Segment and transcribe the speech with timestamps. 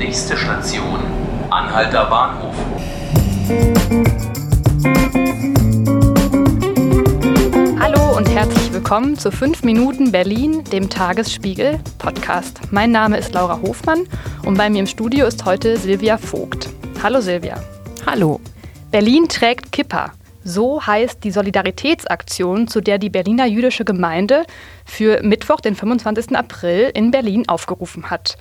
[0.00, 0.98] Nächste Station,
[1.50, 2.54] Anhalter Bahnhof.
[7.78, 12.60] Hallo und herzlich willkommen zu 5 Minuten Berlin, dem Tagesspiegel Podcast.
[12.70, 14.06] Mein Name ist Laura Hofmann
[14.42, 16.70] und bei mir im Studio ist heute Silvia Vogt.
[17.02, 17.62] Hallo Silvia.
[18.06, 18.40] Hallo.
[18.90, 20.14] Berlin trägt Kippa.
[20.42, 24.46] So heißt die Solidaritätsaktion, zu der die Berliner jüdische Gemeinde
[24.86, 26.34] für Mittwoch, den 25.
[26.34, 28.38] April in Berlin aufgerufen hat.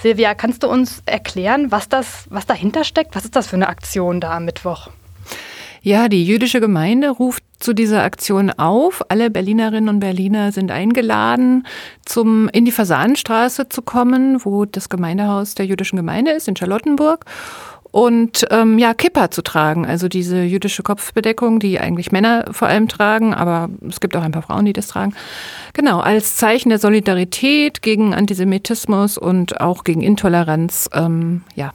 [0.00, 3.16] Silvia, kannst du uns erklären, was, das, was dahinter steckt?
[3.16, 4.88] Was ist das für eine Aktion da am Mittwoch?
[5.82, 9.02] Ja, die jüdische Gemeinde ruft zu dieser Aktion auf.
[9.10, 11.66] Alle Berlinerinnen und Berliner sind eingeladen,
[12.04, 17.24] zum, in die Fasanenstraße zu kommen, wo das Gemeindehaus der jüdischen Gemeinde ist, in Charlottenburg
[17.90, 22.88] und ähm, ja, Kippa zu tragen, also diese jüdische Kopfbedeckung, die eigentlich Männer vor allem
[22.88, 25.14] tragen, aber es gibt auch ein paar Frauen, die das tragen.
[25.72, 31.72] Genau, als Zeichen der Solidarität gegen Antisemitismus und auch gegen Intoleranz, ähm, ja.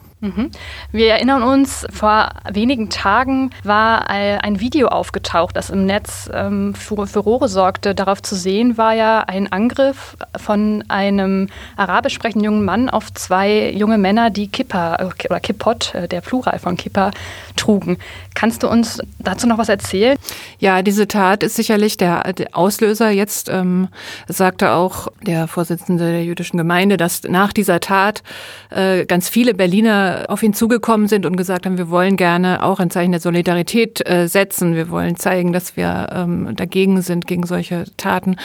[0.92, 7.06] Wir erinnern uns, vor wenigen Tagen war ein Video aufgetaucht, das im Netz ähm, für
[7.06, 7.94] Furore sorgte.
[7.94, 13.70] Darauf zu sehen war ja ein Angriff von einem arabisch sprechenden jungen Mann auf zwei
[13.70, 17.10] junge Männer, die Kippa äh, oder Kippot, äh, der Plural von Kippa,
[17.56, 17.98] trugen.
[18.34, 20.16] Kannst du uns dazu noch was erzählen?
[20.58, 23.10] Ja, diese Tat ist sicherlich der, der Auslöser.
[23.10, 23.88] Jetzt ähm,
[24.28, 28.22] sagte auch der Vorsitzende der jüdischen Gemeinde, dass nach dieser Tat
[28.70, 32.80] äh, ganz viele Berliner auf ihn zugekommen sind und gesagt haben, wir wollen gerne auch
[32.80, 34.74] ein Zeichen der Solidarität äh, setzen.
[34.74, 38.36] Wir wollen zeigen, dass wir ähm, dagegen sind, gegen solche Taten.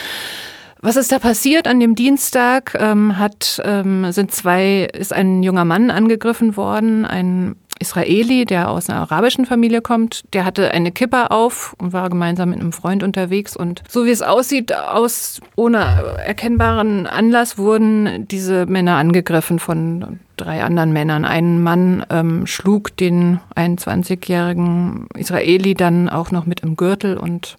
[0.82, 2.76] Was ist da passiert an dem Dienstag?
[2.80, 8.90] Ähm, hat, ähm, sind zwei, ist ein junger Mann angegriffen worden, ein Israeli, der aus
[8.90, 13.04] einer arabischen Familie kommt, der hatte eine Kippa auf und war gemeinsam mit einem Freund
[13.04, 13.56] unterwegs.
[13.56, 15.80] Und so wie es aussieht, aus ohne
[16.26, 21.26] erkennbaren Anlass wurden diese Männer angegriffen von drei anderen Männern.
[21.26, 27.58] Ein Mann ähm, schlug den 21-jährigen Israeli dann auch noch mit im Gürtel und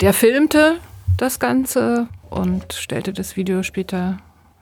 [0.00, 0.76] der filmte
[1.16, 4.18] das Ganze und stellte das Video später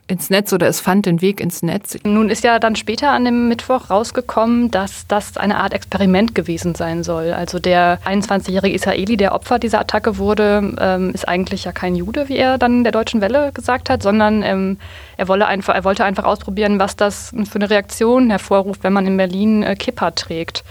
[0.09, 1.99] ins Netz oder es fand den Weg ins Netz.
[2.03, 6.75] Nun ist ja dann später an dem Mittwoch rausgekommen, dass das eine Art Experiment gewesen
[6.75, 7.33] sein soll.
[7.33, 12.29] Also der 21-jährige Israeli, der Opfer dieser Attacke wurde, ähm, ist eigentlich ja kein Jude,
[12.29, 14.79] wie er dann der Deutschen Welle gesagt hat, sondern ähm,
[15.19, 19.07] er, wolle einfach, er wollte einfach ausprobieren, was das für eine Reaktion hervorruft, wenn man
[19.07, 20.65] in Berlin äh, Kippa trägt.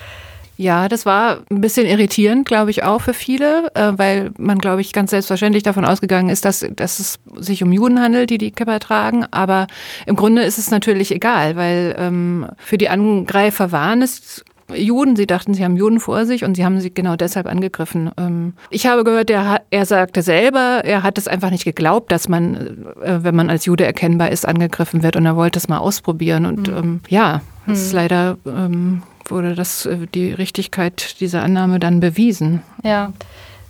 [0.57, 4.81] Ja, das war ein bisschen irritierend, glaube ich, auch für viele, äh, weil man, glaube
[4.81, 8.51] ich, ganz selbstverständlich davon ausgegangen ist, dass, dass es sich um Juden handelt, die die
[8.51, 9.25] Kippa tragen.
[9.29, 9.67] Aber
[10.07, 15.15] im Grunde ist es natürlich egal, weil ähm, für die Angreifer waren es Juden.
[15.15, 18.11] Sie dachten, sie haben Juden vor sich und sie haben sie genau deshalb angegriffen.
[18.17, 22.27] Ähm, ich habe gehört, er, er sagte selber, er hat es einfach nicht geglaubt, dass
[22.27, 22.55] man,
[23.01, 26.45] äh, wenn man als Jude erkennbar ist, angegriffen wird und er wollte es mal ausprobieren.
[26.45, 26.77] Und mhm.
[26.77, 27.95] ähm, ja, es ist hm.
[27.95, 32.61] leider ähm, wurde das, äh, die Richtigkeit dieser Annahme dann bewiesen.
[32.83, 33.13] Ja.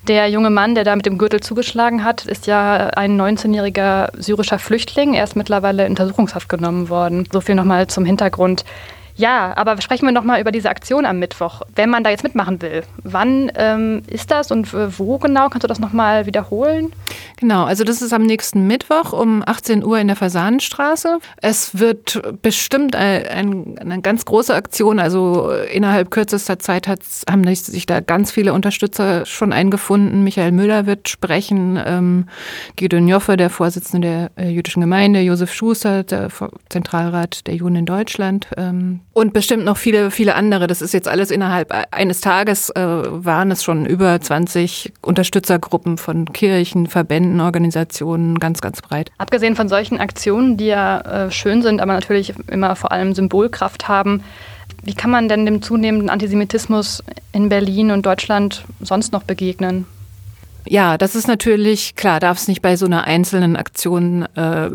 [0.07, 4.57] Der junge Mann, der da mit dem Gürtel zugeschlagen hat, ist ja ein 19-jähriger syrischer
[4.57, 5.15] Flüchtling.
[5.15, 7.27] Er ist mittlerweile in Untersuchungshaft genommen worden.
[7.29, 8.63] So viel nochmal zum Hintergrund.
[9.17, 11.63] Ja, aber sprechen wir nochmal über diese Aktion am Mittwoch.
[11.75, 15.49] Wenn man da jetzt mitmachen will, wann ähm, ist das und wo genau?
[15.49, 16.91] Kannst du das nochmal wiederholen?
[17.37, 21.17] Genau, also das ist am nächsten Mittwoch um 18 Uhr in der Fasanenstraße.
[21.41, 24.99] Es wird bestimmt ein, eine ganz große Aktion.
[24.99, 30.23] Also innerhalb kürzester Zeit haben sich da ganz viele Unterstützer schon eingefunden.
[30.23, 32.27] Michael Müller wird sprechen, ähm,
[32.75, 36.29] Gideon Joffe, der Vorsitzende der äh, jüdischen Gemeinde, Josef Schuster, der
[36.69, 38.47] Zentralrat der Juden in Deutschland.
[38.57, 40.67] Ähm, und bestimmt noch viele, viele andere.
[40.67, 46.31] Das ist jetzt alles innerhalb eines Tages, äh, waren es schon über 20 Unterstützergruppen von
[46.33, 49.11] Kirchen, Verbänden, Organisationen, ganz, ganz breit.
[49.17, 53.87] Abgesehen von solchen Aktionen, die ja äh, schön sind, aber natürlich immer vor allem Symbolkraft
[53.87, 54.23] haben,
[54.83, 59.87] wie kann man denn dem zunehmenden Antisemitismus in Berlin und Deutschland sonst noch begegnen?
[60.69, 64.69] Ja, das ist natürlich klar, darf es nicht bei so einer einzelnen Aktion äh,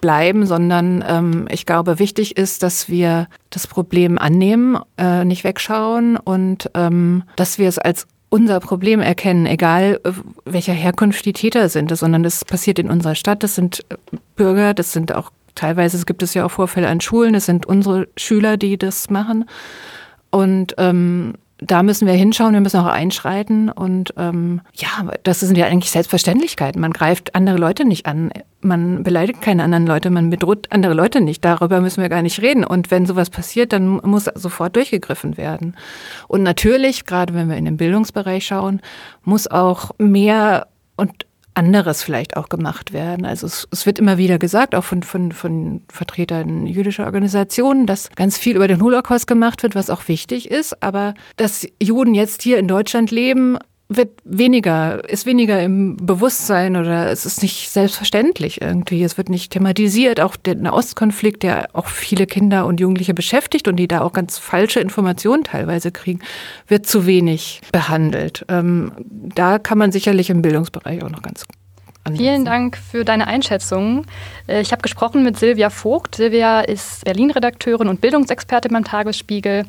[0.00, 6.16] bleiben, sondern ähm, ich glaube, wichtig ist, dass wir das Problem annehmen, äh, nicht wegschauen
[6.16, 10.12] und ähm, dass wir es als unser Problem erkennen, egal äh,
[10.44, 13.96] welcher Herkunft die Täter sind, sondern das passiert in unserer Stadt, das sind äh,
[14.36, 18.06] Bürger, das sind auch teilweise gibt es ja auch Vorfälle an Schulen, das sind unsere
[18.16, 19.44] Schüler, die das machen.
[20.30, 23.68] Und ähm, da müssen wir hinschauen, wir müssen auch einschreiten.
[23.68, 24.88] Und ähm, ja,
[25.24, 26.80] das sind ja eigentlich Selbstverständlichkeiten.
[26.80, 31.20] Man greift andere Leute nicht an, man beleidigt keine anderen Leute, man bedroht andere Leute
[31.20, 31.44] nicht.
[31.44, 32.64] Darüber müssen wir gar nicht reden.
[32.64, 35.76] Und wenn sowas passiert, dann muss sofort durchgegriffen werden.
[36.28, 38.80] Und natürlich, gerade wenn wir in den Bildungsbereich schauen,
[39.24, 41.26] muss auch mehr und
[41.58, 43.26] anderes vielleicht auch gemacht werden.
[43.26, 48.10] Also es, es wird immer wieder gesagt, auch von, von, von Vertretern jüdischer Organisationen, dass
[48.14, 50.82] ganz viel über den Holocaust gemacht wird, was auch wichtig ist.
[50.84, 53.58] Aber dass Juden jetzt hier in Deutschland leben,
[53.88, 59.02] wird weniger, ist weniger im Bewusstsein oder es ist nicht selbstverständlich irgendwie.
[59.02, 60.20] Es wird nicht thematisiert.
[60.20, 64.36] Auch der Nahostkonflikt, der auch viele Kinder und Jugendliche beschäftigt und die da auch ganz
[64.36, 66.20] falsche Informationen teilweise kriegen,
[66.66, 68.44] wird zu wenig behandelt.
[68.48, 71.46] Ähm, da kann man sicherlich im Bildungsbereich auch noch ganz.
[72.16, 74.06] Vielen Dank für deine Einschätzungen.
[74.46, 76.14] Äh, ich habe gesprochen mit Silvia Vogt.
[76.14, 79.64] Silvia ist Berlin-Redakteurin und Bildungsexpertin beim Tagesspiegel.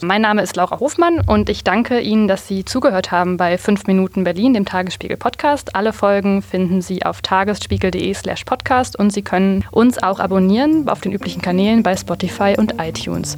[0.00, 3.86] Mein Name ist Laura Hofmann und ich danke Ihnen, dass Sie zugehört haben bei 5
[3.88, 5.74] Minuten Berlin, dem Tagesspiegel-Podcast.
[5.74, 11.10] Alle Folgen finden Sie auf tagesspiegel.de/slash podcast und Sie können uns auch abonnieren auf den
[11.12, 13.36] üblichen Kanälen bei Spotify und iTunes.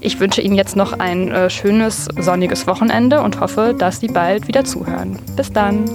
[0.00, 4.48] Ich wünsche Ihnen jetzt noch ein äh, schönes, sonniges Wochenende und hoffe, dass Sie bald
[4.48, 5.18] wieder zuhören.
[5.34, 5.86] Bis dann.